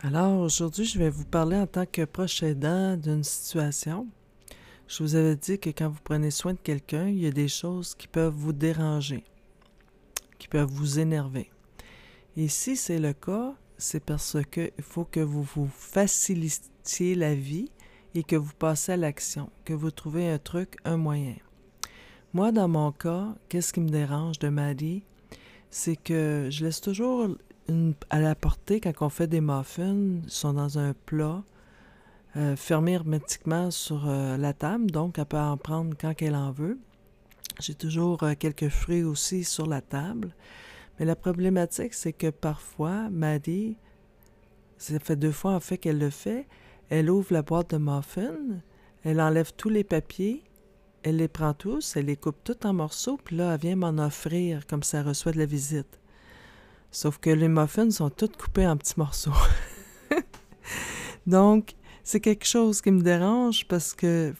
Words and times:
Alors 0.00 0.42
aujourd'hui, 0.42 0.84
je 0.84 0.96
vais 0.96 1.10
vous 1.10 1.24
parler 1.24 1.56
en 1.56 1.66
tant 1.66 1.84
que 1.84 2.04
proche 2.04 2.44
aidant 2.44 2.96
d'une 2.96 3.24
situation. 3.24 4.06
Je 4.86 5.02
vous 5.02 5.16
avais 5.16 5.34
dit 5.34 5.58
que 5.58 5.70
quand 5.70 5.88
vous 5.88 5.98
prenez 6.04 6.30
soin 6.30 6.52
de 6.52 6.58
quelqu'un, 6.62 7.08
il 7.08 7.18
y 7.18 7.26
a 7.26 7.32
des 7.32 7.48
choses 7.48 7.96
qui 7.96 8.06
peuvent 8.06 8.32
vous 8.32 8.52
déranger, 8.52 9.24
qui 10.38 10.46
peuvent 10.46 10.70
vous 10.70 11.00
énerver. 11.00 11.50
Et 12.36 12.46
si 12.46 12.76
c'est 12.76 13.00
le 13.00 13.12
cas, 13.12 13.54
c'est 13.76 13.98
parce 13.98 14.36
qu'il 14.52 14.70
faut 14.82 15.04
que 15.04 15.18
vous 15.18 15.42
vous 15.42 15.66
facilitiez 15.66 17.16
la 17.16 17.34
vie 17.34 17.68
et 18.14 18.22
que 18.22 18.36
vous 18.36 18.54
passez 18.56 18.92
à 18.92 18.96
l'action, 18.96 19.50
que 19.64 19.74
vous 19.74 19.90
trouvez 19.90 20.30
un 20.30 20.38
truc, 20.38 20.76
un 20.84 20.96
moyen. 20.96 21.34
Moi, 22.34 22.52
dans 22.52 22.68
mon 22.68 22.92
cas, 22.92 23.34
qu'est-ce 23.48 23.72
qui 23.72 23.80
me 23.80 23.88
dérange 23.88 24.38
de 24.38 24.48
ma 24.48 24.74
vie? 24.74 25.02
C'est 25.70 25.96
que 25.96 26.46
je 26.52 26.64
laisse 26.64 26.80
toujours 26.80 27.30
à 28.10 28.20
la 28.20 28.34
portée, 28.34 28.80
quand 28.80 28.92
on 29.00 29.08
fait 29.08 29.26
des 29.26 29.40
muffins, 29.40 30.20
ils 30.24 30.30
sont 30.30 30.54
dans 30.54 30.78
un 30.78 30.94
plat, 30.94 31.42
euh, 32.36 32.56
fermé 32.56 32.92
hermétiquement 32.92 33.70
sur 33.70 34.08
euh, 34.08 34.36
la 34.36 34.52
table, 34.52 34.90
donc 34.90 35.18
elle 35.18 35.26
peut 35.26 35.38
en 35.38 35.56
prendre 35.56 35.96
quand 35.98 36.14
elle 36.20 36.36
en 36.36 36.50
veut. 36.50 36.78
J'ai 37.60 37.74
toujours 37.74 38.22
euh, 38.22 38.34
quelques 38.38 38.68
fruits 38.68 39.02
aussi 39.02 39.44
sur 39.44 39.66
la 39.66 39.80
table. 39.80 40.34
Mais 40.98 41.06
la 41.06 41.16
problématique, 41.16 41.94
c'est 41.94 42.12
que 42.12 42.30
parfois, 42.30 43.08
Maddie, 43.10 43.76
ça 44.78 44.98
fait 44.98 45.16
deux 45.16 45.32
fois 45.32 45.52
en 45.52 45.60
fait 45.60 45.78
qu'elle 45.78 45.98
le 45.98 46.10
fait, 46.10 46.46
elle 46.88 47.10
ouvre 47.10 47.32
la 47.32 47.42
boîte 47.42 47.70
de 47.70 47.78
muffins, 47.78 48.36
elle 49.04 49.20
enlève 49.20 49.52
tous 49.56 49.68
les 49.68 49.84
papiers, 49.84 50.42
elle 51.02 51.16
les 51.16 51.28
prend 51.28 51.54
tous, 51.54 51.96
elle 51.96 52.06
les 52.06 52.16
coupe 52.16 52.42
tous 52.44 52.66
en 52.66 52.72
morceaux, 52.72 53.18
puis 53.22 53.36
là, 53.36 53.54
elle 53.54 53.60
vient 53.60 53.76
m'en 53.76 54.02
offrir 54.04 54.66
comme 54.66 54.82
ça 54.82 55.02
reçoit 55.02 55.32
de 55.32 55.38
la 55.38 55.46
visite. 55.46 55.98
Sauf 56.90 57.18
que 57.18 57.30
les 57.30 57.48
muffins 57.48 57.90
sont 57.90 58.10
tous 58.10 58.28
coupés 58.28 58.66
en 58.66 58.76
petits 58.76 58.94
morceaux. 58.96 59.32
Donc, 61.26 61.74
c'est 62.02 62.20
quelque 62.20 62.46
chose 62.46 62.80
qui 62.80 62.90
me 62.90 63.02
dérange 63.02 63.66
parce 63.68 63.92
que 63.92 64.32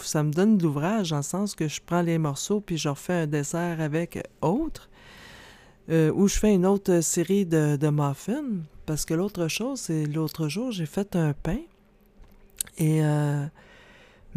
ça 0.00 0.22
me 0.22 0.32
donne 0.32 0.56
de 0.56 0.62
l'ouvrage 0.62 1.12
en 1.12 1.20
sens 1.20 1.54
que 1.54 1.68
je 1.68 1.80
prends 1.84 2.00
les 2.00 2.16
morceaux 2.16 2.60
puis 2.60 2.78
je 2.78 2.88
refais 2.88 3.12
un 3.12 3.26
dessert 3.26 3.80
avec 3.80 4.26
autre. 4.40 4.88
Euh, 5.90 6.10
ou 6.14 6.26
je 6.26 6.38
fais 6.38 6.54
une 6.54 6.66
autre 6.66 7.00
série 7.00 7.46
de, 7.46 7.90
muffins. 7.90 8.44
Parce 8.86 9.04
que 9.04 9.14
l'autre 9.14 9.48
chose, 9.48 9.80
c'est 9.80 10.06
l'autre 10.06 10.48
jour, 10.48 10.70
j'ai 10.72 10.86
fait 10.86 11.16
un 11.16 11.32
pain. 11.32 11.58
Et 12.78 13.04
euh, 13.04 13.44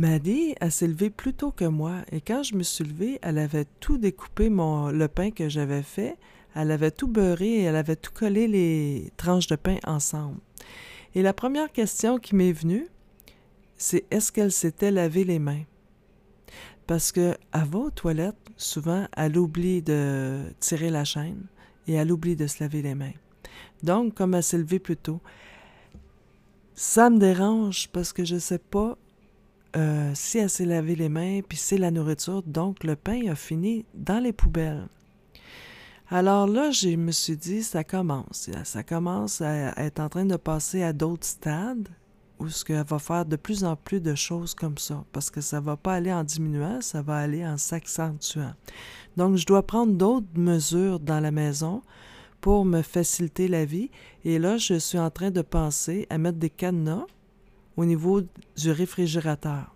elle 0.01 0.71
s'est 0.71 0.87
levée 0.87 1.09
plus 1.09 1.33
tôt 1.33 1.51
que 1.51 1.65
moi. 1.65 1.97
Et 2.11 2.21
quand 2.21 2.43
je 2.43 2.55
me 2.55 2.63
suis 2.63 2.83
levée, 2.83 3.19
elle 3.21 3.37
avait 3.37 3.67
tout 3.79 3.97
découpé 3.97 4.49
mon, 4.49 4.89
le 4.89 5.07
pain 5.07 5.31
que 5.31 5.49
j'avais 5.49 5.83
fait. 5.83 6.17
Elle 6.55 6.71
avait 6.71 6.91
tout 6.91 7.07
beurré 7.07 7.47
et 7.47 7.63
elle 7.63 7.75
avait 7.75 7.95
tout 7.95 8.11
collé 8.13 8.47
les 8.47 9.11
tranches 9.17 9.47
de 9.47 9.55
pain 9.55 9.77
ensemble. 9.85 10.39
Et 11.15 11.21
la 11.21 11.33
première 11.33 11.71
question 11.71 12.17
qui 12.17 12.35
m'est 12.35 12.51
venue, 12.51 12.87
c'est 13.77 14.05
est-ce 14.11 14.31
qu'elle 14.31 14.51
s'était 14.51 14.91
lavé 14.91 15.23
les 15.23 15.39
mains? 15.39 15.63
Parce 16.87 17.11
que 17.11 17.37
va 17.53 17.77
aux 17.77 17.91
toilettes, 17.91 18.35
souvent, 18.57 19.07
elle 19.15 19.37
oublie 19.37 19.81
de 19.81 20.43
tirer 20.59 20.89
la 20.89 21.05
chaîne 21.05 21.45
et 21.87 21.93
elle 21.93 22.11
oublie 22.11 22.35
de 22.35 22.47
se 22.47 22.63
laver 22.63 22.81
les 22.81 22.95
mains. 22.95 23.13
Donc, 23.83 24.15
comme 24.15 24.33
elle 24.33 24.43
s'est 24.43 24.57
levée 24.57 24.79
plus 24.79 24.97
tôt, 24.97 25.21
ça 26.73 27.09
me 27.09 27.19
dérange 27.19 27.89
parce 27.89 28.13
que 28.13 28.25
je 28.25 28.35
ne 28.35 28.39
sais 28.39 28.59
pas 28.59 28.97
euh, 29.75 30.11
si 30.15 30.39
elle 30.39 30.49
s'est 30.49 30.65
lavé 30.65 30.95
les 30.95 31.09
mains, 31.09 31.41
puis 31.47 31.57
c'est 31.57 31.77
la 31.77 31.91
nourriture, 31.91 32.41
donc 32.43 32.83
le 32.83 32.95
pain 32.95 33.27
a 33.29 33.35
fini 33.35 33.85
dans 33.93 34.19
les 34.19 34.33
poubelles. 34.33 34.87
Alors 36.11 36.47
là, 36.47 36.71
je 36.71 36.89
me 36.95 37.11
suis 37.11 37.37
dit, 37.37 37.61
ça 37.61 37.83
commence. 37.83 38.49
Ça 38.63 38.83
commence 38.83 39.41
à 39.41 39.79
être 39.79 39.99
en 39.99 40.09
train 40.09 40.25
de 40.25 40.37
passer 40.37 40.81
à 40.81 40.91
d'autres 40.91 41.27
stades 41.27 41.87
où 42.39 42.47
ce 42.49 42.65
qu'elle 42.65 42.83
va 42.83 42.97
faire 42.99 43.25
de 43.25 43.35
plus 43.35 43.63
en 43.63 43.75
plus 43.75 44.01
de 44.01 44.15
choses 44.15 44.55
comme 44.55 44.77
ça, 44.77 45.03
parce 45.11 45.29
que 45.29 45.41
ça 45.41 45.59
va 45.59 45.75
pas 45.77 45.93
aller 45.93 46.11
en 46.11 46.23
diminuant, 46.23 46.79
ça 46.81 47.01
va 47.01 47.17
aller 47.17 47.45
en 47.45 47.57
s'accentuant. 47.57 48.53
Donc, 49.17 49.35
je 49.35 49.45
dois 49.45 49.67
prendre 49.67 49.93
d'autres 49.93 50.25
mesures 50.35 50.99
dans 50.99 51.19
la 51.19 51.31
maison 51.31 51.83
pour 52.41 52.65
me 52.65 52.81
faciliter 52.81 53.47
la 53.47 53.65
vie. 53.65 53.91
Et 54.23 54.39
là, 54.39 54.57
je 54.57 54.75
suis 54.75 54.97
en 54.97 55.11
train 55.11 55.31
de 55.31 55.41
penser 55.41 56.07
à 56.09 56.17
mettre 56.17 56.37
des 56.39 56.49
cadenas 56.49 57.05
au 57.77 57.85
niveau 57.85 58.21
du 58.55 58.71
réfrigérateur. 58.71 59.75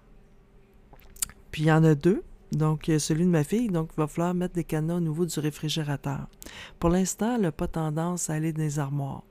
Puis 1.52 1.63
il 1.63 1.68
y 1.68 1.72
en 1.72 1.84
a 1.84 1.94
deux. 1.94 2.24
Donc, 2.53 2.90
celui 3.00 3.25
de 3.25 3.30
ma 3.30 3.44
fille, 3.44 3.69
donc 3.69 3.90
il 3.94 3.97
va 3.97 4.08
falloir 4.08 4.34
mettre 4.34 4.53
des 4.53 4.64
cadenas 4.64 4.96
au 4.96 5.00
niveau 5.00 5.25
du 5.25 5.40
réfrigérateur. 5.40 6.28
Pour 6.80 6.90
l'instant, 6.91 7.36
elle 7.36 7.41
n'a 7.41 7.52
pas 7.52 7.68
tendance 7.68 8.30
à 8.30 8.34
aller 8.34 8.53
dans 8.53 8.62
les 8.62 8.80
armoires. 8.80 9.24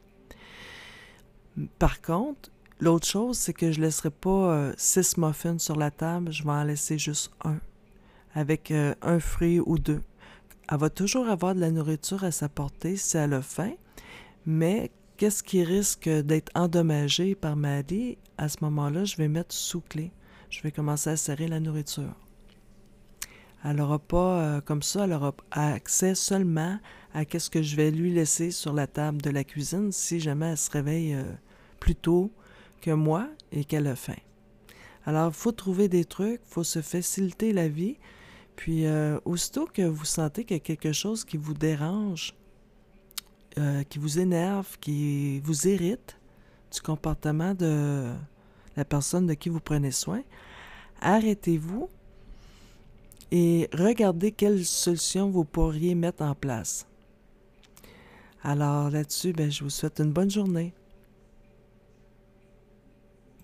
Par 1.78 2.00
contre, 2.00 2.50
l'autre 2.80 3.06
chose, 3.06 3.38
c'est 3.38 3.52
que 3.52 3.70
je 3.70 3.78
ne 3.78 3.84
laisserai 3.84 4.10
pas 4.10 4.54
euh, 4.54 4.72
six 4.76 5.16
muffins 5.18 5.58
sur 5.58 5.76
la 5.76 5.90
table, 5.90 6.32
je 6.32 6.42
vais 6.42 6.50
en 6.50 6.64
laisser 6.64 6.98
juste 6.98 7.30
un, 7.44 7.58
avec 8.34 8.70
euh, 8.70 8.94
un 9.02 9.20
fruit 9.20 9.60
ou 9.60 9.78
deux. 9.78 10.00
Elle 10.68 10.78
va 10.78 10.90
toujours 10.90 11.28
avoir 11.28 11.54
de 11.54 11.60
la 11.60 11.70
nourriture 11.70 12.24
à 12.24 12.30
sa 12.30 12.48
portée 12.48 12.96
si 12.96 13.16
elle 13.18 13.34
a 13.34 13.42
faim, 13.42 13.72
mais 14.46 14.90
qu'est-ce 15.16 15.42
qui 15.42 15.62
risque 15.62 16.08
d'être 16.08 16.50
endommagé 16.54 17.34
par 17.34 17.54
Maddie? 17.54 18.18
À 18.38 18.48
ce 18.48 18.56
moment-là, 18.62 19.04
je 19.04 19.16
vais 19.16 19.28
mettre 19.28 19.54
sous 19.54 19.82
clé. 19.82 20.10
Je 20.48 20.62
vais 20.62 20.72
commencer 20.72 21.10
à 21.10 21.16
serrer 21.16 21.48
la 21.48 21.60
nourriture. 21.60 22.14
Elle 23.64 23.76
n'aura 23.76 23.98
pas, 23.98 24.40
euh, 24.40 24.60
comme 24.60 24.82
ça, 24.82 25.04
elle 25.04 25.12
aura 25.12 25.34
accès 25.52 26.14
seulement 26.14 26.78
à 27.14 27.22
ce 27.38 27.48
que 27.48 27.62
je 27.62 27.76
vais 27.76 27.90
lui 27.90 28.12
laisser 28.12 28.50
sur 28.50 28.72
la 28.72 28.86
table 28.86 29.22
de 29.22 29.30
la 29.30 29.44
cuisine 29.44 29.92
si 29.92 30.18
jamais 30.18 30.50
elle 30.50 30.58
se 30.58 30.70
réveille 30.70 31.14
euh, 31.14 31.22
plus 31.78 31.94
tôt 31.94 32.32
que 32.80 32.90
moi 32.90 33.28
et 33.52 33.64
qu'elle 33.64 33.86
a 33.86 33.94
faim. 33.94 34.16
Alors, 35.04 35.28
il 35.28 35.34
faut 35.34 35.52
trouver 35.52 35.88
des 35.88 36.04
trucs, 36.04 36.40
il 36.44 36.52
faut 36.52 36.64
se 36.64 36.82
faciliter 36.82 37.52
la 37.52 37.68
vie. 37.68 37.98
Puis, 38.56 38.86
euh, 38.86 39.18
aussitôt 39.24 39.66
que 39.66 39.82
vous 39.82 40.04
sentez 40.04 40.44
qu'il 40.44 40.56
y 40.56 40.60
a 40.60 40.62
quelque 40.62 40.92
chose 40.92 41.24
qui 41.24 41.36
vous 41.36 41.54
dérange, 41.54 42.34
qui 43.90 43.98
vous 43.98 44.18
énerve, 44.18 44.78
qui 44.80 45.40
vous 45.40 45.68
irrite 45.68 46.16
du 46.72 46.80
comportement 46.80 47.52
de 47.52 48.10
la 48.78 48.84
personne 48.86 49.26
de 49.26 49.34
qui 49.34 49.50
vous 49.50 49.60
prenez 49.60 49.90
soin, 49.90 50.22
arrêtez-vous 51.02 51.90
et 53.34 53.66
regardez 53.72 54.30
quelles 54.30 54.66
solutions 54.66 55.30
vous 55.30 55.44
pourriez 55.44 55.94
mettre 55.94 56.22
en 56.22 56.34
place. 56.34 56.86
Alors 58.42 58.90
là-dessus, 58.90 59.32
ben, 59.32 59.50
je 59.50 59.64
vous 59.64 59.70
souhaite 59.70 60.00
une 60.00 60.12
bonne 60.12 60.30
journée. 60.30 60.74